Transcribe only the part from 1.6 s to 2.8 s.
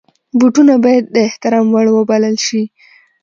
وړ وبلل شي.